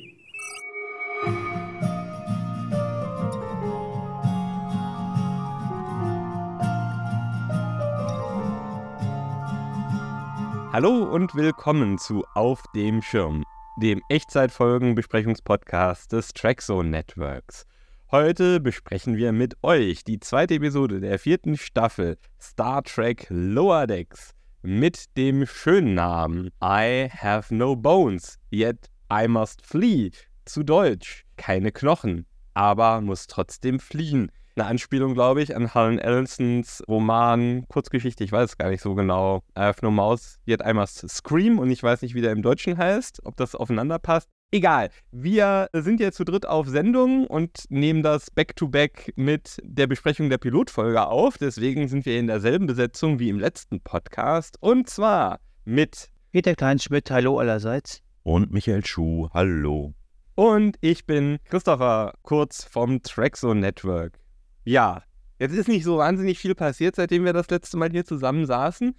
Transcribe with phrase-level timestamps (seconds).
[10.73, 13.43] Hallo und willkommen zu Auf dem Schirm,
[13.79, 17.67] dem Echtzeitfolgen-Besprechungspodcast des Trackzone Networks.
[18.09, 24.33] Heute besprechen wir mit euch die zweite Episode der vierten Staffel Star Trek Lower Decks
[24.61, 30.11] mit dem schönen Namen I have no bones, yet I must flee.
[30.45, 34.31] Zu Deutsch, keine Knochen, aber muss trotzdem fliehen.
[34.55, 38.95] Eine Anspielung, glaube ich, an Helen Ellensons Roman, Kurzgeschichte, ich weiß es gar nicht so
[38.95, 39.43] genau.
[39.57, 42.41] I have no mouse, yet I must scream und ich weiß nicht, wie der im
[42.41, 44.29] Deutschen heißt, ob das aufeinander passt.
[44.51, 49.87] Egal, wir sind jetzt zu dritt auf Sendung und nehmen das Back-to-Back -back mit der
[49.87, 51.37] Besprechung der Pilotfolge auf.
[51.37, 54.55] Deswegen sind wir in derselben Besetzung wie im letzten Podcast.
[54.61, 58.01] Und zwar mit Peter Kleinschmidt, hallo allerseits.
[58.23, 59.93] Und Michael Schuh, hallo.
[60.35, 64.17] Und ich bin Christopher Kurz vom Traxo Network.
[64.63, 65.03] Ja,
[65.39, 68.95] jetzt ist nicht so wahnsinnig viel passiert, seitdem wir das letzte Mal hier zusammen saßen.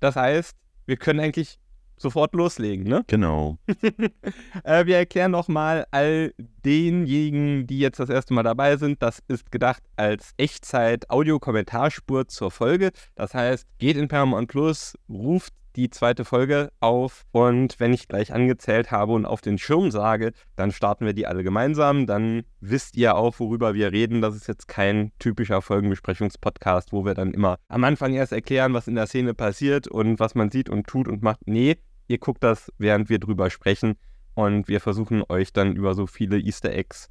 [0.00, 1.59] Das heißt, wir können eigentlich
[2.00, 3.04] sofort loslegen, ne?
[3.06, 3.58] Genau.
[4.64, 6.32] äh, wir erklären nochmal all
[6.64, 12.90] denjenigen, die jetzt das erste Mal dabei sind, das ist gedacht als Echtzeit-Audio-Kommentarspur zur Folge.
[13.14, 18.32] Das heißt, geht in Paramount Plus, ruft die zweite Folge auf und wenn ich gleich
[18.32, 22.06] angezählt habe und auf den Schirm sage, dann starten wir die alle gemeinsam.
[22.06, 24.20] Dann wisst ihr auch, worüber wir reden.
[24.20, 28.88] Das ist jetzt kein typischer Folgenbesprechungspodcast, wo wir dann immer am Anfang erst erklären, was
[28.88, 31.46] in der Szene passiert und was man sieht und tut und macht.
[31.46, 31.76] Nee,
[32.10, 33.94] Ihr guckt das, während wir drüber sprechen
[34.34, 37.08] und wir versuchen euch dann über so viele Easter Eggs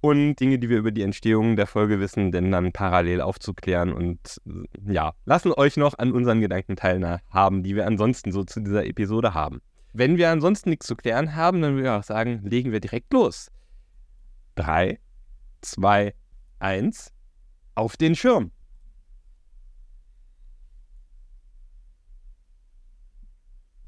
[0.00, 4.40] und Dinge, die wir über die Entstehung der Folge wissen, denn dann parallel aufzuklären und
[4.84, 9.32] ja, lassen euch noch an unseren Gedanken teilhaben, die wir ansonsten so zu dieser Episode
[9.32, 9.62] haben.
[9.92, 13.12] Wenn wir ansonsten nichts zu klären haben, dann würde ich auch sagen, legen wir direkt
[13.12, 13.48] los.
[14.56, 14.98] 3,
[15.60, 16.14] 2,
[16.58, 17.12] 1,
[17.76, 18.50] auf den Schirm.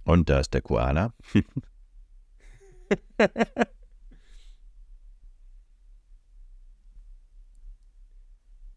[0.04, 1.12] Und da ist der Koala.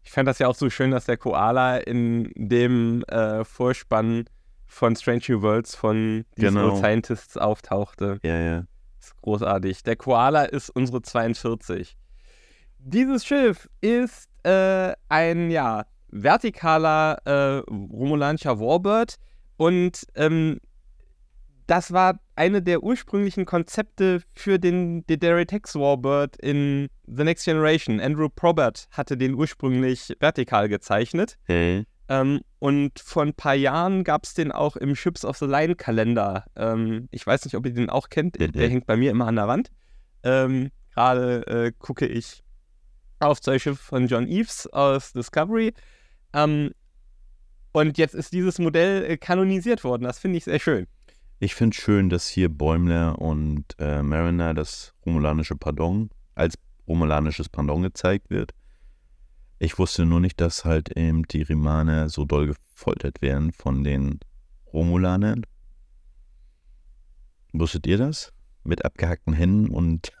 [0.02, 4.24] ich fand das ja auch so schön, dass der Koala in dem äh, Vorspann
[4.66, 6.76] von Strange New Worlds von genau.
[6.76, 8.18] Scientists auftauchte.
[8.22, 8.64] Ja, ja.
[8.98, 9.82] Das ist großartig.
[9.82, 11.96] Der Koala ist unsere 42.
[12.78, 19.16] Dieses Schiff ist äh, ein, ja, vertikaler äh, romulanischer Warbird
[19.56, 20.58] und ähm,
[21.68, 28.00] das war eine der ursprünglichen Konzepte für den Tex Warbird in The Next Generation.
[28.00, 31.36] Andrew Probert hatte den ursprünglich vertikal gezeichnet.
[31.44, 31.84] Hey.
[32.08, 35.74] Ähm, und vor ein paar Jahren gab es den auch im Ships of the Line
[35.74, 36.46] Kalender.
[36.56, 38.40] Ähm, ich weiß nicht, ob ihr den auch kennt.
[38.40, 39.70] Der, der hängt bei mir immer an der Wand.
[40.22, 42.42] Ähm, Gerade äh, gucke ich
[43.20, 45.74] auf zwei Schiffe von John Eves aus Discovery.
[46.32, 46.70] Ähm,
[47.72, 50.04] und jetzt ist dieses Modell äh, kanonisiert worden.
[50.04, 50.86] Das finde ich sehr schön.
[51.40, 56.56] Ich finde es schön, dass hier Bäumler und äh, Mariner das romulanische Pardon als
[56.88, 58.52] romulanisches Pardon gezeigt wird.
[59.60, 64.18] Ich wusste nur nicht, dass halt eben die Rimaner so doll gefoltert werden von den
[64.72, 65.42] Romulanern.
[67.52, 68.32] Wusstet ihr das?
[68.64, 70.12] Mit abgehackten Händen und.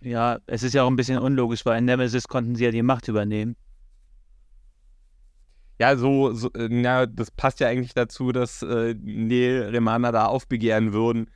[0.00, 2.82] ja, es ist ja auch ein bisschen unlogisch, weil in Nemesis konnten sie ja die
[2.82, 3.56] Macht übernehmen
[5.82, 10.26] ja, so, so äh, ja, das passt ja eigentlich dazu, dass äh, Neil Remana da
[10.26, 11.28] aufbegehren würden.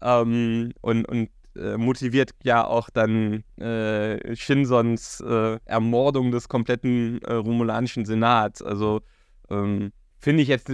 [0.00, 7.34] Ähm, und und äh, motiviert ja auch dann äh, Shinsons äh, Ermordung des kompletten äh,
[7.34, 8.62] romulanischen Senats.
[8.62, 9.02] Also
[9.50, 10.72] ähm, finde ich jetzt,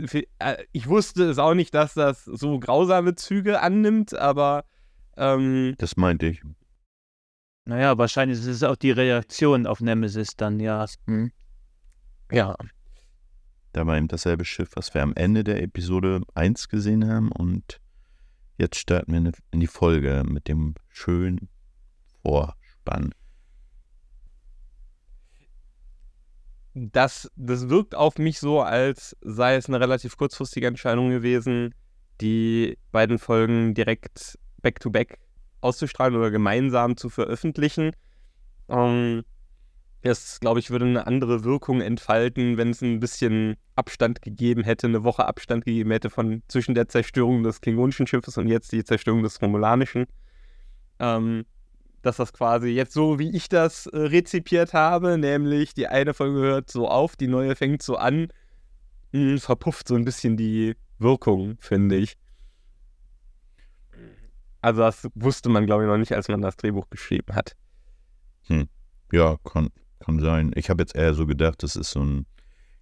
[0.71, 4.67] ich wusste es auch nicht, dass das so grausame Züge annimmt, aber
[5.17, 6.43] ähm, das meinte ich.
[7.65, 10.87] Naja, wahrscheinlich ist es auch die Reaktion auf Nemesis dann, ja.
[11.09, 11.33] Hm.
[12.31, 12.55] Ja.
[13.77, 17.31] Da war eben dasselbe Schiff, was wir am Ende der Episode 1 gesehen haben.
[17.31, 17.79] Und
[18.57, 21.51] jetzt starten wir in die Folge mit dem schönen
[22.23, 23.13] Vorspann.
[26.73, 31.75] Das, das wirkt auf mich so, als sei es eine relativ kurzfristige Entscheidung gewesen,
[32.23, 35.19] die beiden Folgen direkt back-to-back -back
[35.61, 37.91] auszustrahlen oder gemeinsam zu veröffentlichen.
[38.71, 39.23] Ähm,
[40.07, 44.87] das, glaube ich, würde eine andere Wirkung entfalten, wenn es ein bisschen Abstand gegeben hätte,
[44.87, 48.85] eine Woche Abstand gegeben hätte von zwischen der Zerstörung des klingonischen Schiffes und jetzt die
[48.85, 50.07] Zerstörung des romulanischen.
[50.99, 51.45] Ähm,
[52.03, 56.39] dass das quasi jetzt so, wie ich das äh, rezipiert habe, nämlich die eine Folge
[56.39, 58.29] hört so auf, die neue fängt so an,
[59.13, 62.17] mh, verpufft so ein bisschen die Wirkung, finde ich.
[64.63, 67.57] Also das wusste man, glaube ich, noch nicht, als man das Drehbuch geschrieben hat.
[69.13, 69.71] Ja, kann,
[70.07, 70.53] kann sein.
[70.55, 72.27] Ich habe jetzt eher so gedacht, das ist so ein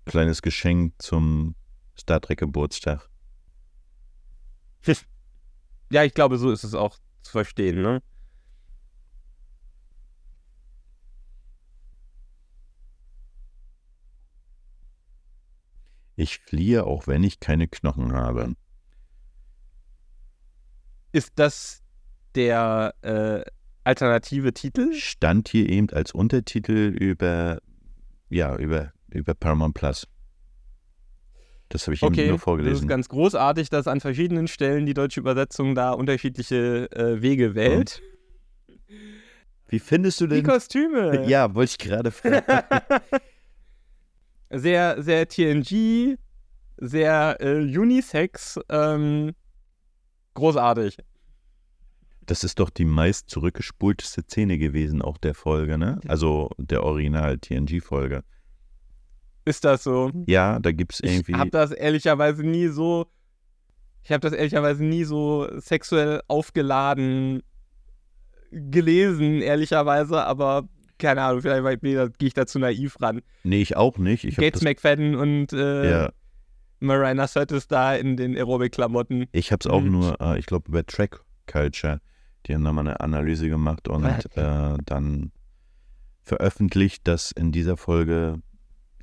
[0.05, 1.55] kleines Geschenk zum
[1.99, 3.09] Star Trek Geburtstag.
[5.91, 8.03] Ja, ich glaube, so ist es auch zu verstehen, ne?
[16.17, 18.57] Ich fliehe, auch wenn ich keine Knochen habe.
[21.13, 21.85] Ist das
[22.35, 23.45] der äh,
[23.85, 24.93] alternative Titel?
[24.95, 27.59] Stand hier eben als Untertitel über,
[28.31, 30.07] ja, über, über Paramount Plus.
[31.69, 32.89] Das habe ich Okay, ihm nur das ist vorgelesen.
[32.89, 38.03] ganz großartig, dass an verschiedenen Stellen die deutsche Übersetzung da unterschiedliche äh, Wege wählt.
[39.69, 40.45] Wie findest du Die denn?
[40.45, 41.27] Kostüme.
[41.27, 42.41] Ja, wollte ich gerade fragen.
[44.51, 46.17] sehr, sehr TNG,
[46.77, 49.33] sehr äh, Unisex, ähm,
[50.35, 50.99] großartig.
[52.27, 56.01] Das ist doch die meist zurückgespulteste Szene gewesen, auch der Folge, ne?
[56.09, 58.23] Also der Original-TNG-Folge.
[59.45, 60.11] Ist das so?
[60.27, 61.35] Ja, da gibt es Ich irgendwie.
[61.35, 63.07] habe das ehrlicherweise nie so,
[64.03, 67.43] ich habe das ehrlicherweise nie so sexuell aufgeladen
[68.51, 70.69] gelesen, ehrlicherweise, aber
[70.99, 73.21] keine Ahnung, vielleicht gehe ich da zu naiv ran.
[73.43, 74.25] Nee, ich auch nicht.
[74.25, 74.63] Ich Gates.
[74.63, 76.13] McFadden und äh, Ja,
[76.81, 79.27] Marina Curtis da in den Aerobic-Klamotten.
[79.33, 79.91] ich habe es auch Mhm.
[79.91, 82.01] nur, äh, ich glaube, über Track Culture.
[82.47, 85.33] Die haben da mal eine Analyse gemacht und äh, dann
[86.23, 88.41] veröffentlicht, dass in dieser Folge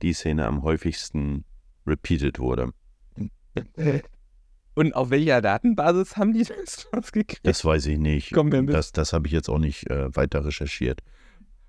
[0.02, 1.46] die Szene am häufigsten
[1.86, 2.72] repeated wurde.
[4.74, 7.46] Und auf welcher Datenbasis haben die das rausgekriegt?
[7.46, 8.36] Das weiß ich nicht.
[8.36, 8.70] Mit.
[8.70, 11.02] Das, das habe ich jetzt auch nicht äh, weiter recherchiert.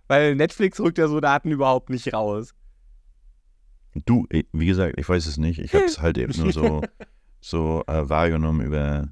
[0.08, 2.54] Weil Netflix rückt ja so Daten überhaupt nicht raus.
[4.06, 5.58] Du, eh, wie gesagt, ich weiß es nicht.
[5.58, 6.82] Ich habe es halt eben nur so,
[7.40, 9.08] so äh, wahrgenommen über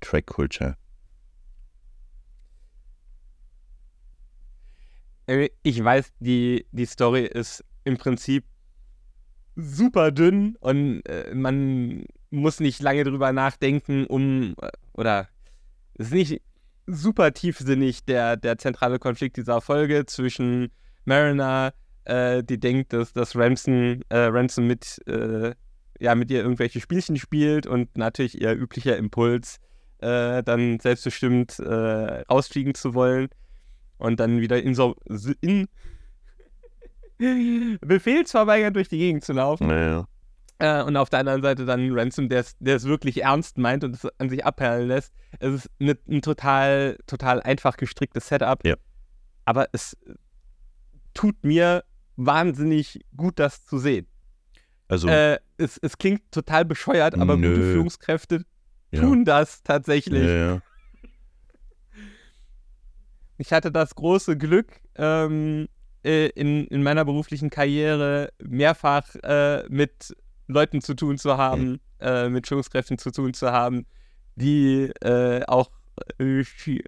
[0.00, 0.76] Track Culture.
[5.62, 8.44] Ich weiß, die, die Story ist im Prinzip
[9.56, 15.28] super dünn und äh, man muss nicht lange drüber nachdenken, um äh, oder
[15.94, 16.42] es ist nicht
[16.86, 20.70] super tiefsinnig der, der zentrale Konflikt dieser Folge zwischen
[21.04, 21.72] Mariner,
[22.04, 25.54] äh, die denkt, dass, dass Ransom, äh, Ransom mit, äh,
[25.98, 29.56] ja, mit ihr irgendwelche Spielchen spielt und natürlich ihr üblicher Impuls,
[29.98, 33.28] äh, dann selbstbestimmt rausfliegen zu wollen
[33.98, 34.96] und dann wieder in so
[35.40, 35.68] in
[37.80, 39.68] befehlsverweigert durch die Gegend zu laufen.
[39.68, 40.06] Naja.
[40.58, 43.84] Äh, und auf der anderen Seite dann Ransom, der es der es wirklich ernst meint
[43.84, 45.12] und es an sich abperlen lässt.
[45.38, 48.64] Es ist ne, ein total, total einfach gestricktes Setup.
[48.64, 48.76] Ja.
[49.44, 49.96] Aber es
[51.12, 51.84] tut mir
[52.16, 54.06] wahnsinnig gut, das zu sehen.
[54.88, 57.48] Also, Äh, es, es klingt total bescheuert, aber Nö.
[57.50, 58.44] gute Führungskräfte
[58.92, 59.00] ja.
[59.00, 60.24] tun das tatsächlich.
[60.24, 60.62] Ja, ja.
[63.38, 65.68] Ich hatte das große Glück, ähm,
[66.04, 70.14] äh, in, in meiner beruflichen Karriere mehrfach äh, mit
[70.46, 73.86] Leuten zu tun zu haben, äh, mit Führungskräften zu tun zu haben,
[74.36, 75.70] die äh, auch
[76.18, 76.84] äh, Shi-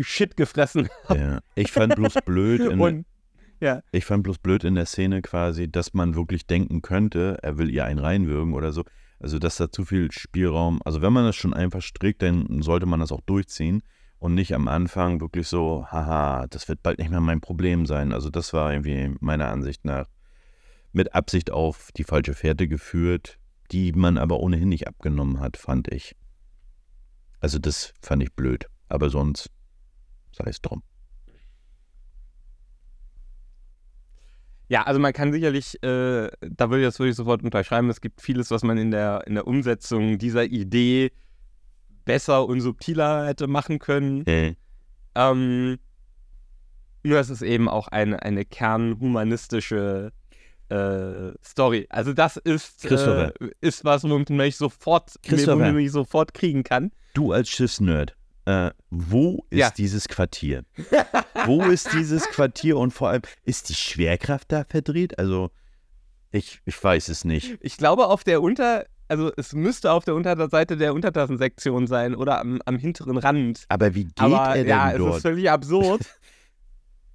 [0.00, 1.40] Shit gefressen ja.
[1.54, 3.06] Ich fand bloß blöd in, und
[3.60, 7.58] ja, ich fand bloß blöd in der Szene quasi, dass man wirklich denken könnte, er
[7.58, 8.84] will ihr einen reinwürgen oder so.
[9.20, 12.86] Also, dass da zu viel Spielraum, also wenn man das schon einfach strickt, dann sollte
[12.86, 13.82] man das auch durchziehen
[14.22, 18.12] und nicht am Anfang wirklich so, haha, das wird bald nicht mehr mein Problem sein.
[18.12, 20.06] Also, das war irgendwie meiner Ansicht nach
[20.92, 23.40] mit Absicht auf die falsche Fährte geführt,
[23.72, 26.14] die man aber ohnehin nicht abgenommen hat, fand ich.
[27.40, 28.66] Also, das fand ich blöd.
[28.88, 29.50] Aber sonst
[30.30, 30.84] sei es drum.
[34.68, 38.22] Ja, also man kann sicherlich, äh, da würde ich das wirklich sofort unterschreiben, es gibt
[38.22, 41.10] vieles, was man in der, in der Umsetzung dieser Idee
[42.04, 44.26] besser und subtiler hätte machen können.
[44.26, 44.54] Äh,
[45.14, 45.78] Ähm,
[47.02, 50.12] nur es ist eben auch eine, eine kernhumanistische
[50.68, 51.86] äh, Story.
[51.90, 53.30] Also das ist, äh,
[53.60, 56.92] ist was, womit man mich sofort, womit mich sofort kriegen kann.
[57.14, 58.16] Du als Schiffsnerd,
[58.46, 59.70] äh, wo ist Ja.
[59.70, 60.64] dieses Quartier?
[61.46, 65.18] wo ist dieses Quartier und vor allem, ist die Schwerkraft da verdreht?
[65.18, 65.50] Also,
[66.30, 67.58] ich, ich weiß es nicht.
[67.60, 72.40] Ich glaube auf der Unter, also es müsste auf der Unterseite der Untertassensektion sein oder
[72.40, 73.64] am, am hinteren Rand.
[73.68, 75.22] Aber wie geht Aber er denn ja, es ist dort?
[75.22, 76.02] völlig absurd.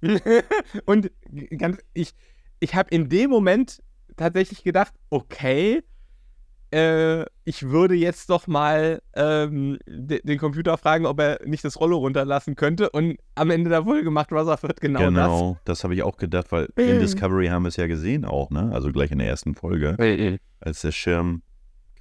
[0.84, 1.10] Und
[1.56, 2.14] ganz, ich,
[2.60, 3.82] ich habe in dem Moment
[4.16, 5.82] tatsächlich gedacht, okay,
[6.70, 11.80] äh, ich würde jetzt doch mal ähm, de den Computer fragen, ob er nicht das
[11.80, 12.90] Rollo runterlassen könnte.
[12.90, 16.68] Und am Ende der Folge macht Rutherford genau, Genau, das, habe ich auch gedacht, weil
[16.76, 18.70] in Discovery haben wir es ja gesehen auch, ne?
[18.72, 20.38] Also gleich in der ersten Folge, das.
[20.60, 21.42] als der Schirm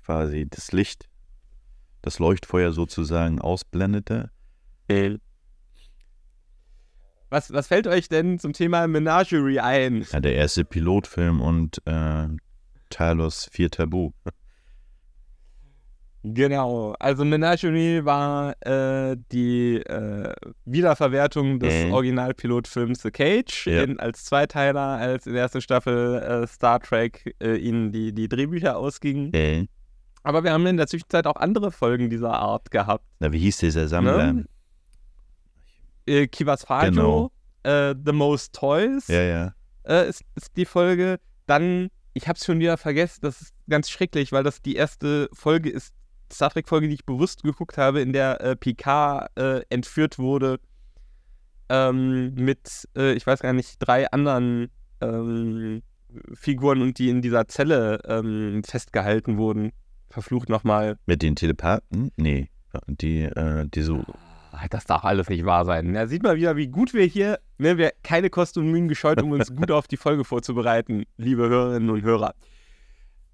[0.07, 1.09] quasi das Licht,
[2.01, 4.31] das Leuchtfeuer sozusagen ausblendete.
[7.29, 10.05] Was, was fällt euch denn zum Thema Menagerie ein?
[10.13, 12.27] Ja, der erste Pilotfilm und äh,
[12.89, 14.11] Talos Vier Tabu.
[16.23, 20.33] Genau, also Menagerie war äh, die äh,
[20.65, 21.91] Wiederverwertung des Mhm.
[21.93, 23.83] Originalpilotfilms The Cage Ja.
[23.83, 28.27] in, als Zweiteiler, als in der ersten Staffel äh, Star Trek äh, ihnen die, die
[28.29, 29.31] Drehbücher ausgingen.
[30.27, 33.05] Aber wir haben in der Zwischenzeit auch andere Folgen dieser Art gehabt.
[33.19, 34.33] na, wie hieß dieser Sammler?
[34.33, 34.45] Ne?
[36.05, 37.31] Äh, Kivas Fajo, Genau.
[37.63, 39.53] äh, The Most Toys Ja, ja.
[39.85, 41.21] äh, ist, ist die Folge.
[41.45, 45.29] Dann, ich habe es schon wieder vergessen, das ist ganz schrecklich, weil das die erste
[45.31, 45.93] Folge ist,
[46.29, 50.59] Star Trek-Folge, die ich bewusst geguckt habe, in der äh, Picard äh, entführt wurde
[51.69, 54.69] ähm, mit, äh, ich weiß gar nicht, drei anderen
[54.99, 55.83] ähm,
[56.33, 59.71] Figuren und die in dieser Zelle ähm, festgehalten wurden.
[60.09, 60.97] Verflucht nochmal.
[61.05, 62.11] Mit den Telepathen?
[62.17, 62.49] Nee.
[62.87, 64.03] Die, äh, die so.
[64.51, 65.93] Ah, Das darf alles nicht wahr sein.
[65.95, 69.21] Ja, sieht mal wieder, wie gut wir hier, ne, wir keine Kosten und Mühen gescheut,
[69.21, 72.33] um uns gut auf die Folge vorzubereiten, liebe Hörerinnen und Hörer.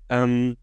[0.10, 0.58] Ähm,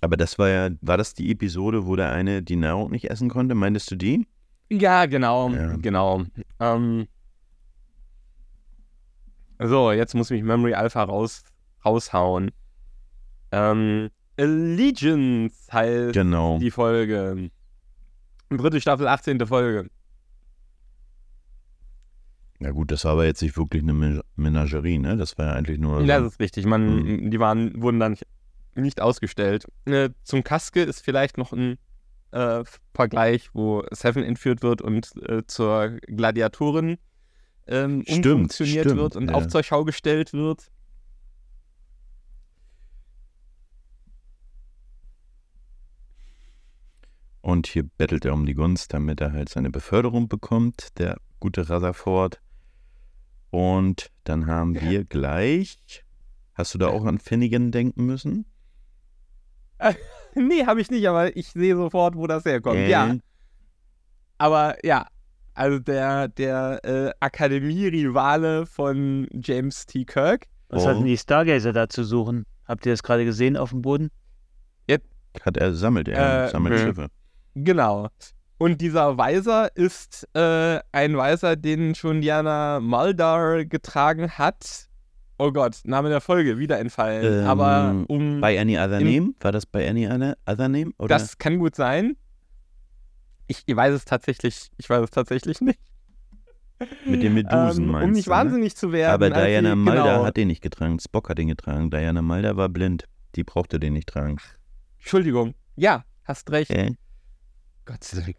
[0.00, 3.28] Aber das war ja, war das die Episode, wo der eine die Nahrung nicht essen
[3.28, 3.54] konnte?
[3.54, 4.26] Meintest du die?
[4.70, 5.76] ja, genau, Ja.
[5.76, 6.24] genau.
[6.58, 7.06] Ähm,
[9.58, 11.42] so, jetzt muss mich Memory Alpha raus,
[11.84, 12.50] raushauen.
[13.52, 16.58] Ähm, Allegiance heißt Genau.
[16.58, 17.50] die Folge.
[18.50, 19.46] Dritte Staffel, 18.
[19.46, 19.88] Folge.
[22.58, 25.16] Na gut, das war aber jetzt nicht wirklich eine Men- Menagerie, ne?
[25.16, 26.00] Das war ja eigentlich nur.
[26.00, 26.64] so- Das ist richtig.
[26.66, 27.30] Man, Mhm.
[27.30, 28.26] Die waren, wurden dann nicht,
[28.74, 29.66] nicht ausgestellt.
[29.84, 31.78] Äh, zum Kaske ist vielleicht noch ein
[32.30, 36.96] äh, Vergleich, wo Seven entführt wird und äh, zur Gladiatorin
[37.66, 39.34] ähm, Stimmt, umfunktioniert stimmt, wird und ja.
[39.36, 40.70] auch zur Schau gestellt wird.
[47.42, 51.68] Und hier bettelt er um die Gunst, damit er halt seine Beförderung bekommt, der gute
[51.68, 52.40] Rutherford.
[53.50, 56.04] Und dann haben wir gleich.
[56.54, 58.46] Hast du da auch an Finnegan denken müssen?
[60.34, 62.76] nee, habe ich nicht, aber ich sehe sofort, wo das herkommt.
[62.76, 63.16] Äh, Ja,
[64.38, 65.06] aber ja,
[65.54, 70.04] also der, der äh, Akademie-Rivale von James T.
[70.04, 70.46] Kirk.
[70.68, 70.88] Was Oh.
[70.88, 72.46] hatten die Stargazer da zu suchen?
[72.66, 74.10] Habt ihr das gerade gesehen auf dem Boden?
[75.40, 76.78] Hat er, sammelt er, Äh, sammelt.
[76.78, 77.08] Schiffe.
[77.54, 78.08] Genau.
[78.58, 84.88] Und dieser Weiser ist äh, ein Weiser, den schon Diana Muldaur getragen hat.
[85.38, 87.40] Oh Gott, Name der Folge, wieder entfallen.
[87.42, 89.34] Ähm, Aber um Bei Any Other in- Name?
[89.40, 90.36] War das bei Any Other,
[90.68, 90.92] Name?
[90.98, 91.08] Oder?
[91.08, 92.16] das kann gut sein.
[93.48, 95.80] Ich, ich weiß es tatsächlich, ich weiß es tatsächlich nicht.
[97.04, 98.32] Mit den Medusen ähm, meinst Um nicht ne?
[98.32, 99.12] wahnsinnig zu werden.
[99.14, 100.24] Aber Diana sie- Mulder genau.
[100.24, 100.98] hat den nicht getragen.
[101.00, 101.90] Spock hat den getragen.
[101.90, 103.04] Diana Mulder war blind.
[103.34, 104.36] Die brauchte den nicht tragen.
[104.98, 105.54] Entschuldigung.
[105.76, 106.70] Ja, hast recht.
[106.70, 106.92] Äh?
[107.84, 108.36] Gott sei Dank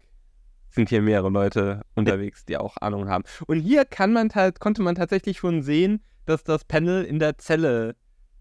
[0.70, 3.24] sind hier mehrere Leute unterwegs, die auch Ahnung haben.
[3.46, 7.94] Und hier kann man konnte man tatsächlich schon sehen, dass das Panel in der Zelle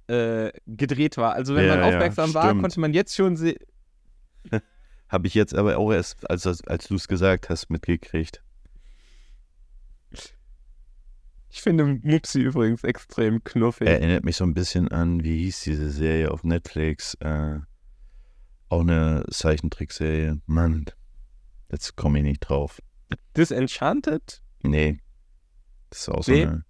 [0.07, 1.33] äh, gedreht war.
[1.33, 2.61] Also wenn Ja, man ja, aufmerksam war, stimmt.
[2.61, 3.57] konnte man jetzt schon sehen.
[5.09, 8.41] Habe ich jetzt aber auch erst, als, als du es gesagt hast, mitgekriegt.
[11.49, 13.87] Ich finde Mupsi übrigens extrem knuffig.
[13.87, 17.13] Erinnert mich so ein bisschen an, wie hieß diese Serie auf Netflix?
[17.19, 17.59] Äh,
[18.73, 20.41] auch eine Zeichentrickserie.
[20.47, 20.85] Mann,
[21.71, 22.81] jetzt komme ich nicht drauf.
[23.37, 24.41] Disenchanted?
[24.63, 24.99] Nee.
[25.89, 26.43] Das ist auch so Nee.
[26.47, 26.65] eine.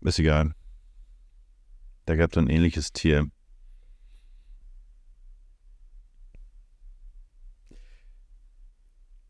[0.00, 0.54] Ist egal.
[2.06, 3.26] Da gab es ein ähnliches Tier.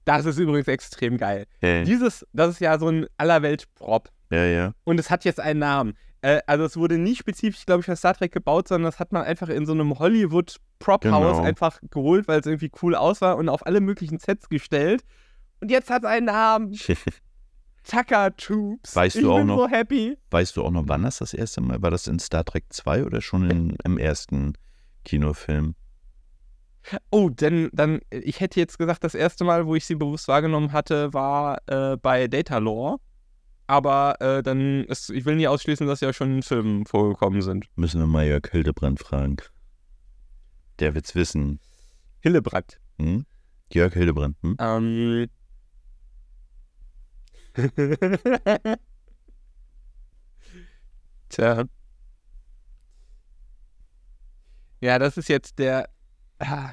[0.04, 1.44] Das ist übrigens extrem geil.
[1.60, 4.08] Äh, Dieses, das ist ja so ein Allerwelt-Prop.
[4.30, 4.72] ja, ja.
[4.84, 5.94] Und es hat jetzt einen Namen.
[6.22, 9.12] Äh, also es wurde nie spezifisch, glaube ich, für Star Trek gebaut, sondern das hat
[9.12, 11.42] man einfach in so einem Hollywood-Prop-Haus Genau.
[11.42, 15.04] einfach geholt, weil es irgendwie cool aussah und auf alle möglichen Sets gestellt.
[15.60, 16.72] Und jetzt hat es einen Namen.
[17.88, 18.94] Tucker Troops.
[18.94, 20.18] Weißt ich du auch bin noch- so happy.
[20.30, 21.90] Weißt du auch noch, wann das das erste Mal war?
[21.90, 24.52] Das in Star Trek 2 oder schon in, im ersten
[25.04, 25.74] Kinofilm?
[27.10, 30.72] Oh, denn dann, ich hätte jetzt gesagt, das erste Mal, wo ich sie bewusst wahrgenommen
[30.72, 32.98] hatte, war äh, bei Data Lore.
[33.68, 37.66] Aber äh, dann, ist, ich will nie ausschließen, dass ja schon in Filmen vorgekommen sind.
[37.76, 39.36] Müssen wir mal Jörg Hildebrand fragen.
[40.78, 41.60] Der wird's wissen.
[42.20, 42.80] Hillebrand.
[42.98, 43.26] Hm?
[43.70, 44.56] Jörg Hildebrand, hm?
[44.58, 45.28] Ähm.
[51.28, 51.64] Tja.
[54.80, 55.90] Ja, das ist jetzt der.
[56.38, 56.72] Ah,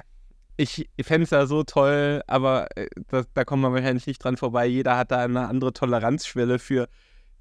[0.57, 4.37] Ich fände es ja so toll, aber äh, das, da kommt man wahrscheinlich nicht dran
[4.37, 4.65] vorbei.
[4.65, 6.87] Jeder hat da eine andere Toleranzschwelle für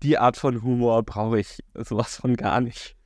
[0.02, 2.97] die Art von Humor, brauche ich sowas von gar nicht.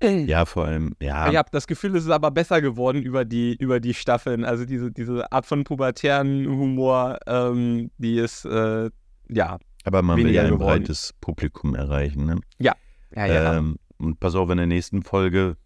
[0.00, 1.28] Ja, vor allem, ja.
[1.30, 4.44] Ich habe das Gefühl, es ist aber besser geworden über die, über die Staffeln.
[4.44, 8.90] Also diese, diese Art von pubertären Humor, ähm, die ist, äh,
[9.28, 9.58] ja.
[9.84, 10.82] Aber man will ja ein geworden.
[10.82, 12.26] breites Publikum erreichen.
[12.26, 12.40] Ne?
[12.58, 12.74] Ja,
[13.14, 13.56] ja.
[13.56, 15.56] Ähm, und pass auf, in der nächsten Folge,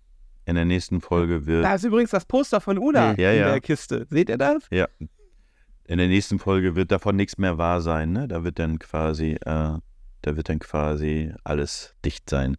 [0.44, 3.48] in der nächsten Folge wird, da ist übrigens das Poster von Una Ja, in ja.
[3.50, 4.06] der Kiste.
[4.10, 4.64] Seht ihr das?
[4.70, 4.86] ja,
[5.84, 8.12] in der nächsten Folge wird davon nichts mehr wahr sein.
[8.12, 8.26] Ne?
[8.28, 9.80] Da wird dann quasi, äh, da
[10.36, 12.56] wird dann quasi alles dicht sein.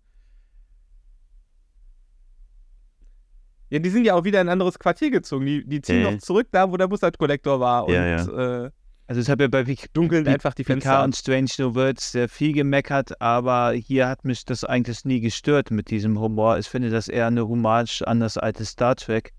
[3.70, 5.46] Ja, die sind ja auch wieder in ein anderes Quartier gezogen.
[5.46, 6.12] Die, die ziehen Äh.
[6.12, 7.86] noch zurück da, wo der Bussard-Kollektor war.
[7.88, 8.72] Und Ja, Äh,
[9.14, 10.98] Also ich habe ja bei dunkeln einfach die Fenster.
[10.98, 11.06] Ab.
[11.06, 15.70] und Strange New Worlds sehr viel gemeckert, aber hier hat mich das eigentlich nie gestört
[15.70, 16.58] mit diesem Humor.
[16.58, 19.32] Ich finde das eher eine Hommage an das alte Star Trek.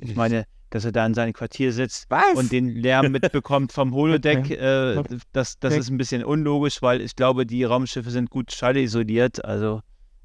[0.00, 2.34] Ich meine, dass er da in seinem Quartier sitzt Was?
[2.34, 5.00] und den Lärm mitbekommt vom Holodeck, äh,
[5.32, 9.80] das, das ist ein bisschen unlogisch, weil ich glaube, die Raumschiffe sind gut schallisoliert, also,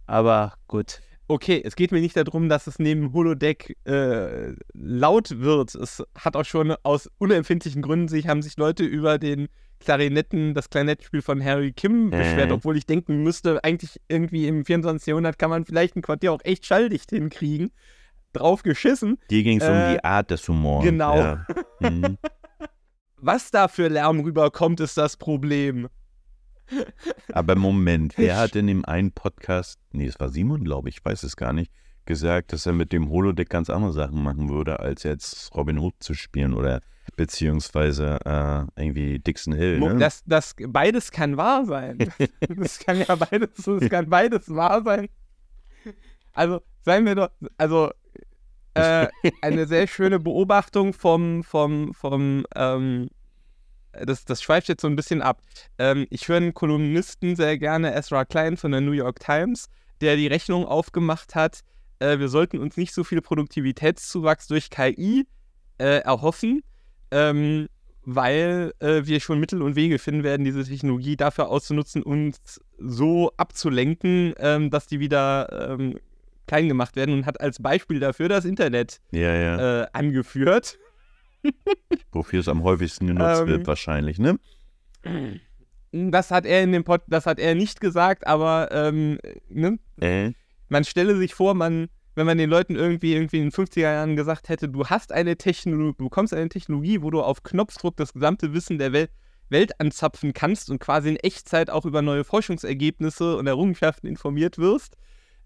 [0.07, 0.99] aber gut.
[1.27, 5.75] Okay, es geht mir nicht darum, dass es neben Holodeck äh, laut wird.
[5.75, 9.47] Es hat auch schon aus unempfindlichen Gründen sich, haben sich Leute über den
[9.79, 12.17] Klarinetten, das Klarinettspiel von Harry Kim Äh.
[12.17, 15.07] beschwert, obwohl ich denken müsste, eigentlich irgendwie im 24.
[15.07, 17.71] Jahrhundert kann man vielleicht ein Quartier auch echt schalldicht hinkriegen.
[18.33, 19.17] Drauf geschissen.
[19.29, 20.83] Dir ging es um Äh, die Art des Humors.
[20.83, 21.17] genau.
[21.17, 21.45] Ja.
[21.79, 22.17] Mhm.
[23.17, 25.87] Was da für Lärm rüberkommt, ist das Problem.
[27.33, 31.05] Aber Moment, wer hat in dem einen Podcast, nee, es war Simon, glaube ich, ich
[31.05, 31.71] weiß es gar nicht,
[32.05, 35.95] gesagt, dass er mit dem Holodeck ganz andere Sachen machen würde, als jetzt Robin Hood
[35.99, 36.81] zu spielen oder
[37.15, 39.79] beziehungsweise äh, irgendwie Dixon Hill.
[39.79, 39.97] Ne?
[39.97, 41.97] Das, das, beides kann wahr sein.
[42.47, 45.07] Das kann ja beides, das kann beides wahr sein.
[46.33, 47.91] Also, seien wir doch, also,
[48.73, 49.07] äh,
[49.41, 53.09] eine sehr schöne Beobachtung vom, vom, vom, ähm,
[54.05, 55.41] das, das schweift jetzt so ein bisschen ab.
[55.77, 59.67] Ähm, ich höre einen Kolumnisten sehr gerne, Ezra Klein von der New York Times,
[60.01, 61.63] der die Rechnung aufgemacht hat,
[61.99, 65.25] äh, wir sollten uns nicht so viel Produktivitätszuwachs durch KI
[65.77, 66.61] äh, erhoffen,
[67.11, 67.67] ähm,
[68.03, 73.31] weil äh, wir schon Mittel und Wege finden werden, diese Technologie dafür auszunutzen, uns so
[73.37, 75.99] abzulenken, ähm, dass die wieder ähm,
[76.47, 79.81] klein gemacht werden und hat als Beispiel dafür das Internet ja, ja.
[79.81, 80.77] äh, angeführt.
[82.11, 84.39] Wofür es am häufigsten genutzt ähm, wird, wahrscheinlich, ne?
[85.91, 89.79] Das hat er in dem Pod, das hat er nicht gesagt, aber ähm, ne?
[89.99, 90.31] Äh,
[90.69, 94.15] man stelle sich vor, man, wenn man den Leuten irgendwie, irgendwie in den 50er Jahren
[94.15, 98.13] gesagt hätte, du hast eine Technologie, du bekommst eine Technologie, wo du auf Knopfdruck das
[98.13, 99.11] gesamte Wissen der Welt,
[99.49, 104.97] Welt anzapfen kannst und quasi in Echtzeit auch über neue Forschungsergebnisse und Errungenschaften informiert wirst,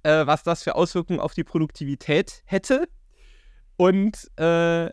[0.03, 2.87] äh, was das für Auswirkungen auf die Produktivität hätte.
[3.75, 4.89] Und äh,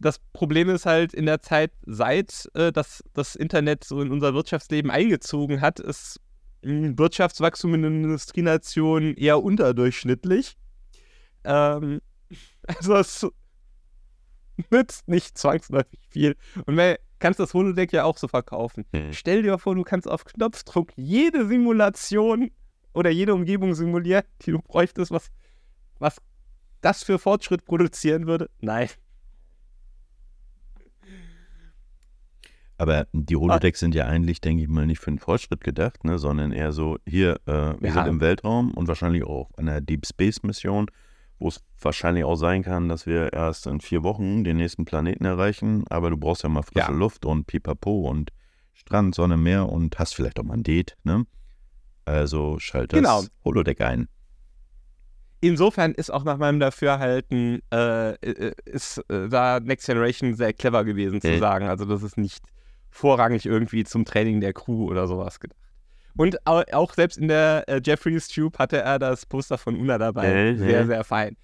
[0.00, 4.34] das Problem ist halt in der Zeit, seit äh, das, das Internet so in unser
[4.34, 6.20] Wirtschaftsleben eingezogen hat, ist
[6.62, 10.56] Wirtschaftswachstum in den Industrienationen eher unterdurchschnittlich.
[11.44, 12.00] Ähm,
[12.66, 13.26] also es
[14.70, 16.36] nützt nicht zwangsläufig viel.
[16.66, 18.84] Und wenn, kannst das Holodeck ja auch so verkaufen.
[18.94, 19.12] Hm.
[19.12, 22.50] Stell dir vor, du kannst auf Knopfdruck jede Simulation
[22.92, 25.30] oder jede Umgebung simulieren, die du bräuchtest, was,
[25.98, 26.16] was
[26.80, 28.48] das für Fortschritt produzieren würde.
[28.60, 28.88] Nein.
[32.80, 36.18] Aber die Holodecks sind ja eigentlich, denke ich mal, nicht für den Fortschritt gedacht, ne,
[36.18, 37.92] sondern eher so, hier, äh, wir Ja.
[37.92, 40.86] sind im Weltraum und wahrscheinlich auch an einer Deep Space Mission,
[41.38, 45.26] wo es wahrscheinlich auch sein kann, dass wir erst in vier Wochen den nächsten Planeten
[45.26, 46.96] erreichen, aber du brauchst ja mal frische Ja.
[46.96, 48.30] Luft und Pipapo und
[48.72, 51.26] Strand, Sonne, Meer und hast vielleicht auch mal ein Date, ne?
[52.06, 53.22] Also schalt das Genau.
[53.44, 54.08] Holodeck ein.
[55.42, 60.84] Insofern ist auch nach meinem Dafürhalten, äh, äh, ist äh, da Next Generation sehr clever
[60.84, 61.38] gewesen zu Mhm.
[61.38, 61.66] sagen.
[61.68, 62.42] Also das ist nicht
[62.90, 65.58] vorrangig irgendwie zum Training der Crew oder sowas gedacht.
[66.16, 69.96] Und au- auch selbst in der äh, Jeffreys Tube hatte er das Poster von Una
[69.96, 70.26] dabei.
[70.50, 71.36] Äh, sehr, sehr fein.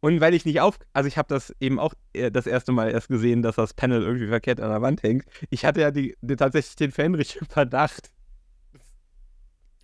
[0.00, 2.90] Und weil ich nicht auf, also ich habe das eben auch äh, das erste Mal
[2.90, 5.24] erst gesehen, dass das Panel irgendwie verkehrt an der Wand hängt.
[5.50, 8.10] Ich hatte ja die, die, tatsächlich den Fenrich im Verdacht.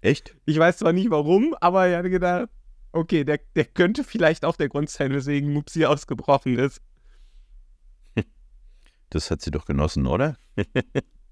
[0.00, 0.34] Echt?
[0.46, 2.48] Ich weiß zwar nicht warum, aber ich hatte gedacht,
[2.92, 6.80] okay, der, der könnte vielleicht auch der Grund sein, weswegen Mupsi ausgebrochen ist.
[9.10, 10.36] Das hat sie doch genossen, oder?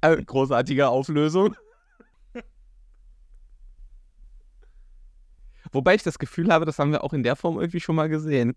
[0.03, 1.57] Äh, großartige Auflösung.
[5.73, 8.09] Wobei ich das Gefühl habe, das haben wir auch in der Form irgendwie schon mal
[8.09, 8.55] gesehen.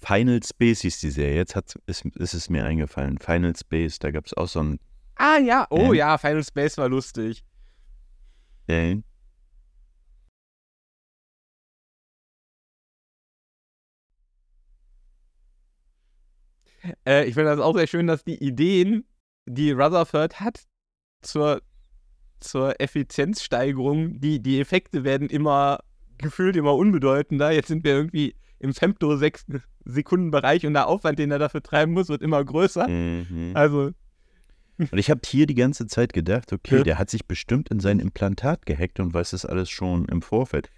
[0.00, 1.36] Final Space hieß die Serie.
[1.36, 3.18] Jetzt hat, ist, ist es mir eingefallen.
[3.18, 4.80] Final Space, da gab es auch so ein.
[5.16, 5.94] Ah ja, oh Ähm.
[5.94, 7.44] ja, Final Space war lustig.
[8.66, 9.02] Äh,
[17.06, 19.04] Äh, ich finde das auch sehr schön, dass die Ideen,
[19.46, 20.64] die Rutherford hat
[21.22, 21.62] zur,
[22.40, 25.80] zur Effizienzsteigerung, die, die Effekte werden immer
[26.18, 27.50] gefühlt immer unbedeutender.
[27.50, 32.22] Jetzt sind wir irgendwie im Femto-Sekunden-Bereich und der Aufwand, den er dafür treiben muss, wird
[32.22, 32.88] immer größer.
[32.88, 33.52] Mhm.
[33.54, 33.90] Also,
[34.78, 36.82] Und ich habe hier die ganze Zeit gedacht, okay, Ja.
[36.84, 40.70] der hat sich bestimmt in sein Implantat gehackt und weiß das alles schon im Vorfeld.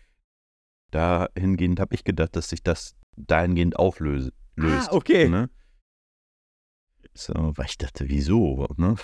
[0.90, 4.32] Dahingehend habe ich gedacht, dass sich das dahingehend auflöst.
[4.56, 5.28] Löst, ah, okay.
[5.28, 5.50] Ne?
[7.16, 8.66] So, weil ich dachte, wieso?
[8.76, 8.96] Ne?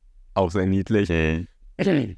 [0.34, 1.10] Auch sehr niedlich.
[1.10, 1.46] Äh,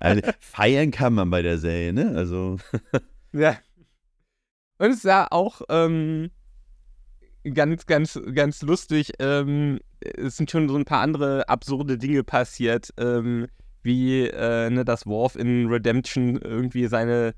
[0.00, 2.12] also, feiern kann man bei der Serie, ne?
[2.16, 2.58] Also,
[3.32, 3.58] Ja.
[4.78, 6.30] Und es ja auch ähm,
[7.54, 9.12] ganz, ganz, ganz lustig.
[9.18, 13.46] Ähm, es sind schon so ein paar andere absurde Dinge passiert, ähm,
[13.82, 17.34] wie äh, ne, dass Worf in Redemption irgendwie seine,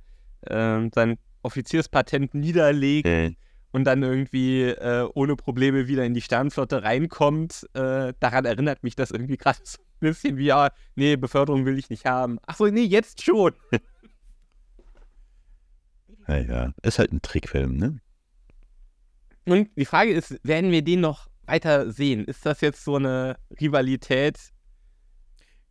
[0.49, 3.35] ähm, sein Offizierspatent niederlegt äh,
[3.73, 7.66] und dann irgendwie äh, ohne Probleme wieder in die Sternflotte reinkommt.
[7.75, 11.79] Äh, daran erinnert mich das irgendwie gerade so ein bisschen wie, ja, nee, Beförderung will
[11.79, 12.38] ich nicht haben.
[12.46, 13.53] Achso, nee, jetzt schon.
[16.27, 18.01] naja, ist halt ein Trickfilm, ne?
[19.46, 22.24] Und die Frage ist, werden wir den noch weiter sehen?
[22.24, 24.38] Ist das jetzt so eine Rivalität,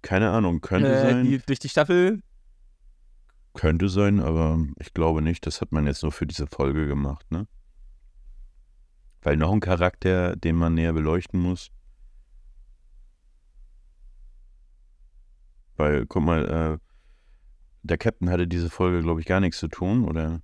[0.01, 1.25] Keine Ahnung, könnte äh, sein.
[1.25, 2.21] die durch die Staffel?
[3.53, 5.45] Könnte sein, aber ich glaube nicht.
[5.45, 7.47] Das hat man jetzt nur für diese Folge gemacht, ne?
[9.21, 11.71] Weil noch ein Charakter, den man näher beleuchten muss.
[15.75, 16.77] Weil, guck mal, äh,
[17.83, 20.41] der Captain hatte diese Folge, glaube ich, gar nichts zu tun, oder?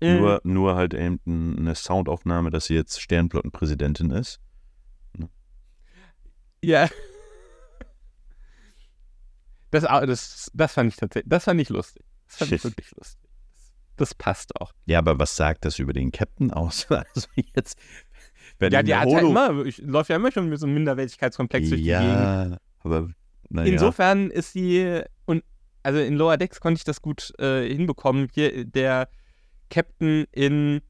[0.00, 0.18] Mhm.
[0.18, 1.20] Nur, nur halt eben
[1.58, 4.40] eine Soundaufnahme, dass sie jetzt Sternflottenpräsidentin ist.
[6.62, 6.88] Ja.
[9.70, 12.04] Das, das, das fand ich tatsächlich, das fand ich lustig.
[12.26, 13.30] Das fand ich wirklich lustig.
[13.96, 14.72] Das passt auch.
[14.86, 16.86] Ja, aber was sagt das über den Captain aus?
[16.90, 17.78] Also jetzt,
[18.58, 21.68] wenn Ja, der hat ja immer, ich, läuft ja immer schon mit so einem Minderwertigkeitskomplex
[21.68, 22.02] durch die Gegend.
[22.02, 23.10] Ja, aber
[23.48, 23.72] naja.
[23.72, 25.44] Insofern ist die, und
[25.82, 28.28] also in Lower Decks konnte ich das gut äh, hinbekommen.
[28.32, 29.08] Hier der
[29.70, 30.82] Captain in,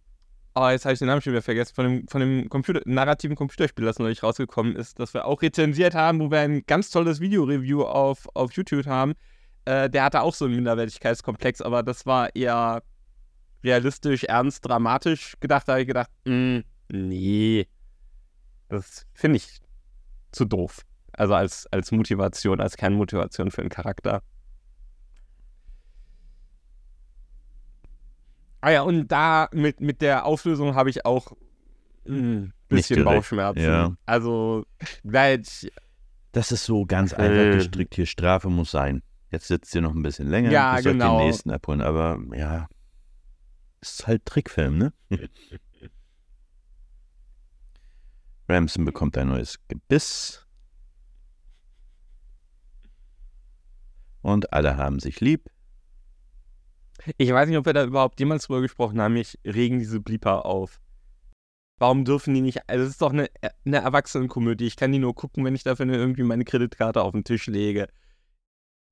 [0.54, 3.36] oh, jetzt habe ich den Namen schon wieder vergessen, von dem, von dem Computer, narrativen
[3.36, 7.20] Computerspiel, das neulich rausgekommen ist, das wir auch rezensiert haben, wo wir ein ganz tolles
[7.20, 9.12] Video-Review auf, auf YouTube haben.
[9.66, 12.82] Äh, der hatte auch so einen Minderwertigkeitskomplex, aber das war eher
[13.62, 15.68] realistisch, ernst, dramatisch gedacht.
[15.68, 17.68] Da habe ich gedacht, mm, nee,
[18.68, 19.60] das finde ich
[20.32, 20.82] zu doof.
[21.12, 24.22] Also als, als Motivation, als Kernmotivation für einen Charakter.
[28.60, 31.32] Ah ja, und da mit, mit der Auflösung habe ich auch
[32.06, 33.60] ein bisschen direkt, Bauchschmerzen.
[33.62, 33.94] ja.
[34.06, 34.64] Also,
[35.02, 35.72] weil ich,
[36.32, 37.16] Das ist so ganz Äh.
[37.16, 38.06] einfach gestrickt hier.
[38.06, 39.02] Strafe muss sein.
[39.30, 40.50] Jetzt sitzt ihr noch ein bisschen länger.
[40.50, 41.18] Ja, euch genau.
[41.18, 41.80] den nächsten abholen.
[41.80, 42.66] Aber ja,
[43.80, 44.92] ist halt Trickfilm, ne?
[48.48, 50.44] Ramson bekommt ein neues Gebiss.
[54.22, 55.48] Und alle haben sich lieb.
[57.16, 59.14] Ich weiß nicht, ob wir da überhaupt jemals drüber gesprochen haben.
[59.14, 60.80] Mich regen diese Blieper auf.
[61.78, 62.68] Warum dürfen die nicht?
[62.68, 63.30] Also, es ist doch eine,
[63.64, 64.66] eine Erwachsenenkomödie.
[64.66, 67.88] Ich kann die nur gucken, wenn ich dafür irgendwie meine Kreditkarte auf den Tisch lege.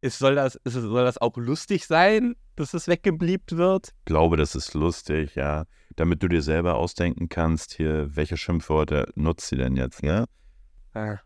[0.00, 3.88] Ist, soll, das, ist, soll das auch lustig sein, dass es weggebliebt wird?
[3.88, 5.64] Ich glaube, das ist lustig, ja.
[5.96, 10.26] Damit du dir selber ausdenken kannst, hier, welche Schimpfworte nutzt sie denn jetzt, ne?
[10.94, 11.18] Ah.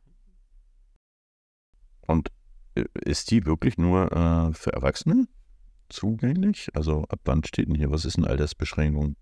[2.07, 2.31] Und
[2.75, 5.29] äh, ist die wirklich nur äh, für Erwachsene
[5.93, 6.69] zugänglich?
[6.75, 7.91] Also ab wann steht denn hier?
[7.91, 9.17] Was ist eine Altersbeschränkung?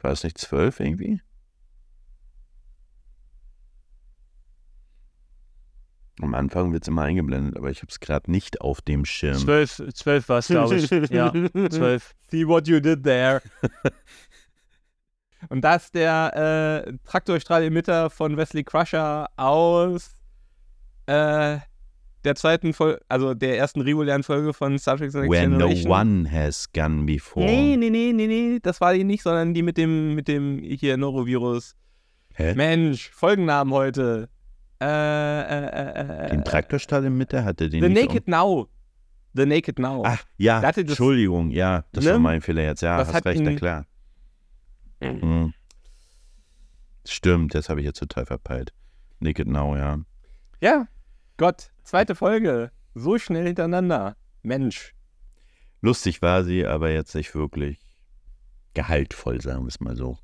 [0.00, 1.20] War es nicht zwölf irgendwie?
[6.20, 9.38] Am Anfang wird es immer eingeblendet, aber ich habe es gerade nicht auf dem Schirm.
[9.38, 10.90] Zwölf, zwölf war es, glaube ich.
[11.10, 11.32] Ja,
[11.70, 12.14] zwölf.
[12.30, 13.40] See what you did there.
[15.48, 20.16] Und das ist der äh, Traktorstrahl-Emitter von Wesley Crusher aus
[21.06, 21.58] äh,
[22.24, 25.58] der zweiten Folge, also der ersten regulären Folge von Star Trek The Next Where no
[25.68, 25.90] Generation.
[25.92, 27.46] one has gone before.
[27.46, 30.58] Nee, nee, nee, nee, nee, das war die nicht, sondern die mit dem, mit dem
[30.58, 31.74] hier Norovirus.
[32.34, 32.54] Hä?
[32.54, 34.28] Mensch, Folgennamen heute.
[34.80, 38.68] Äh, äh, äh, äh, Den Traktorstall in Mitte hatte den The nicht Naked Now.
[39.34, 40.00] The Naked Now.
[40.00, 42.12] Um Ach, ja, das- Entschuldigung, ja, das Ne?
[42.12, 42.82] war mein Fehler jetzt.
[42.82, 43.86] Ja, Das hast recht, na klar.
[45.00, 45.52] Mhm.
[47.06, 48.72] Stimmt, das habe ich jetzt total verpeilt.
[49.20, 49.98] Naked Now, ja.
[50.60, 50.86] Ja,
[51.36, 52.70] Gott, zweite Folge.
[52.94, 54.16] So schnell hintereinander.
[54.42, 54.94] Mensch.
[55.80, 57.78] Lustig war sie, aber jetzt nicht wirklich
[58.74, 60.18] gehaltvoll, sagen wir es mal so.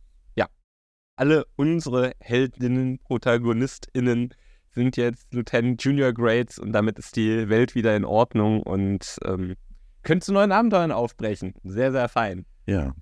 [1.16, 4.34] Alle unsere Heldinnen, ProtagonistInnen
[4.72, 9.54] sind jetzt Lieutenant Junior Grades und damit ist die Welt wieder in Ordnung und ähm,
[10.02, 11.54] könnt zu neuen Abenteuern aufbrechen.
[11.62, 12.46] Sehr, sehr fein.
[12.66, 12.94] Ja.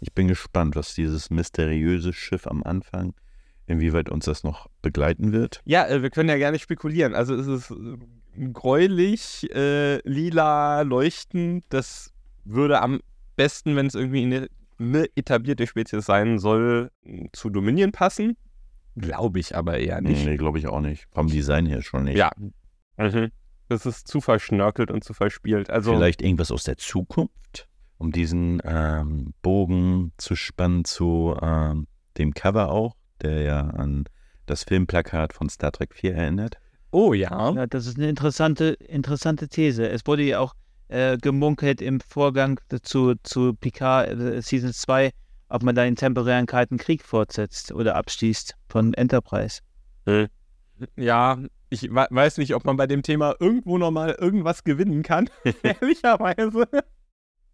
[0.00, 3.14] Ich bin gespannt, was dieses mysteriöse Schiff am Anfang,
[3.66, 5.60] inwieweit uns das noch begleiten wird.
[5.64, 7.14] Ja, äh, wir können ja gerne spekulieren.
[7.14, 11.64] Also es ist äh, gräulich, äh, lila, leuchtend.
[11.68, 12.12] Das
[12.44, 13.00] würde am
[13.36, 14.48] besten, wenn es irgendwie eine,
[14.78, 16.90] eine etablierte Spezies sein soll,
[17.32, 18.36] zu Dominion passen.
[18.96, 20.24] Glaube ich aber eher nicht.
[20.24, 21.06] Nee, glaube ich auch nicht.
[21.12, 22.16] Vom Design her schon nicht.
[22.16, 22.30] Ja.
[22.96, 23.30] Mhm.
[23.68, 25.70] Das ist zu verschnörkelt und zu verspielt.
[25.70, 31.86] Also Vielleicht irgendwas aus der Zukunft, um diesen ähm, Bogen zu spannen zu ähm,
[32.18, 34.04] dem Cover auch, der ja an
[34.46, 36.58] das Filmplakat von Star Trek 4 erinnert.
[36.90, 37.52] Oh ja.
[37.52, 39.88] Ja, das ist eine interessante, interessante These.
[39.88, 40.54] Es wurde ja auch
[40.88, 45.10] äh, gemunkelt im Vorgang zu, zu Picard äh, Season 2,
[45.48, 49.60] ob man da den temporären Kalten Krieg fortsetzt oder abschließt von Enterprise.
[50.96, 51.38] Ja,
[51.70, 55.30] ich we- weiß nicht, ob man bei dem Thema irgendwo nochmal irgendwas gewinnen kann.
[55.62, 56.68] Ehrlicherweise.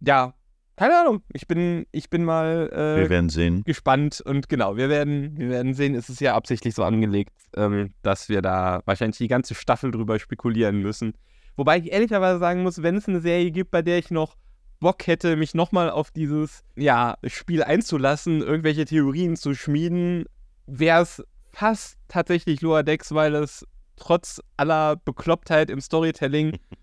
[0.01, 0.35] Ja,
[0.81, 1.23] keine Ahnung.
[1.35, 3.65] Ich bin, ich bin mal äh, Wir werden sehen.
[3.65, 7.93] gespannt und genau, wir werden, wir werden sehen, es ist ja absichtlich so angelegt, ähm,
[8.01, 11.13] dass wir da wahrscheinlich die ganze Staffel drüber spekulieren müssen.
[11.55, 14.39] Wobei ich ehrlicherweise sagen muss, wenn es eine Serie gibt, bei der ich noch
[14.79, 20.25] Bock hätte, mich nochmal auf dieses ja, Spiel einzulassen, irgendwelche Theorien zu schmieden,
[20.65, 23.67] wäre es fast tatsächlich Lower Decks, weil es
[23.97, 26.59] trotz aller Beklopptheit im Storytelling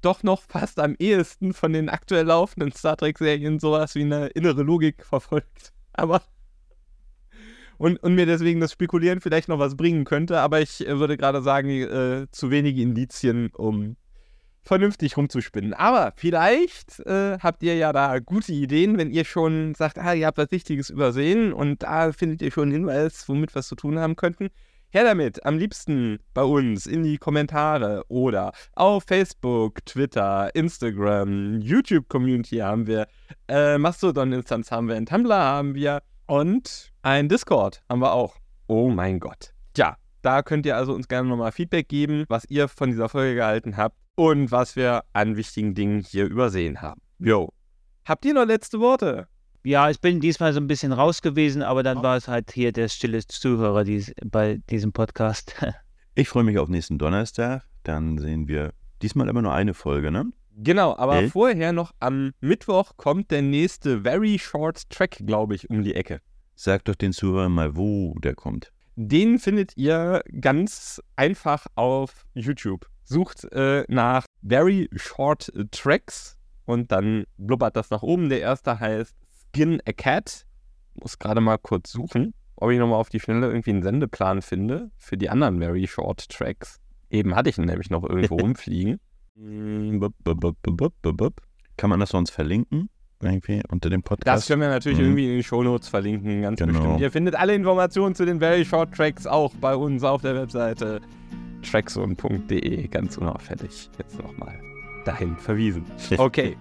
[0.00, 4.62] doch noch fast am ehesten von den aktuell laufenden Star Trek-Serien sowas wie eine innere
[4.62, 5.72] Logik verfolgt.
[5.92, 6.22] Aber.
[7.78, 11.16] Und, und mir deswegen das Spekulieren vielleicht noch was bringen könnte, aber ich äh, würde
[11.16, 13.96] gerade sagen, äh, zu wenige Indizien, um
[14.62, 15.72] vernünftig rumzuspinnen.
[15.74, 20.26] Aber vielleicht äh, habt ihr ja da gute Ideen, wenn ihr schon sagt, ah, ihr
[20.26, 23.76] habt was Wichtiges übersehen und da findet ihr schon einen Hinweis, womit wir es zu
[23.76, 24.50] tun haben könnten.
[24.92, 32.56] Her damit, am liebsten bei uns in die Kommentare oder auf Facebook, Twitter, Instagram, YouTube-Community
[32.56, 33.06] haben wir,
[33.46, 38.34] äh, Mastodon-Instanz haben wir, ein Tumblr haben wir und ein Discord haben wir auch.
[38.66, 39.52] Oh mein Gott.
[39.76, 43.36] Ja, da könnt ihr also uns gerne nochmal Feedback geben, was ihr von dieser Folge
[43.36, 47.00] gehalten habt und was wir an wichtigen Dingen hier übersehen haben.
[47.20, 47.50] Jo.
[48.04, 49.28] Habt ihr noch letzte Worte?
[49.62, 52.72] Ja, ich bin diesmal so ein bisschen raus gewesen, aber dann war es halt hier
[52.72, 55.54] der stille Zuhörer dies, bei diesem Podcast.
[56.16, 57.62] Ich freue mich auf nächsten Donnerstag.
[57.84, 60.32] Dann sehen wir diesmal immer nur eine Folge, ne?
[60.56, 61.32] Genau, aber Elf?
[61.32, 66.20] vorher noch am Mittwoch kommt der nächste Very Short Track, glaube ich, um die Ecke.
[66.56, 68.72] Sag doch den Zuhörern mal, wo der kommt.
[68.96, 72.86] Den findet ihr ganz einfach auf YouTube.
[73.04, 78.28] Sucht äh, nach Very Short Tracks und dann blubbert das nach oben.
[78.28, 79.16] Der erste heißt
[79.54, 80.44] Skin a Cat.
[80.94, 84.90] Muss gerade mal kurz suchen, ob ich nochmal auf die Schnelle irgendwie einen Sendeplan finde
[84.98, 86.78] für die anderen Very Short Tracks.
[87.10, 89.00] Eben hatte ich ihn nämlich noch irgendwo rumfliegen.
[89.36, 90.00] Mm.
[91.76, 92.90] Kann man das sonst verlinken?
[93.22, 94.48] Irgendwie unter dem Das Podcast?
[94.48, 95.04] können wir natürlich Mhm.
[95.04, 96.72] irgendwie in den Shownotes verlinken, ganz Genau.
[96.72, 97.00] bestimmt.
[97.00, 101.00] Ihr findet alle Informationen zu den Very Short Tracks auch bei uns auf der Webseite
[101.62, 103.90] trackzone.de, ganz unauffällig.
[103.98, 104.58] Jetzt nochmal
[105.04, 105.84] dahin verwiesen.
[106.18, 106.56] Okay,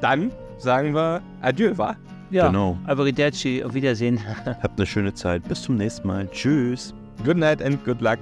[0.00, 1.96] dann sagen wir Adieu, wa?
[2.34, 2.76] Ja, Genau.
[2.86, 4.20] Arrivederci, auf Wiedersehen.
[4.62, 5.46] Habt eine schöne Zeit.
[5.48, 6.28] Bis zum nächsten Mal.
[6.30, 6.92] Tschüss.
[7.24, 8.18] Good night and good luck.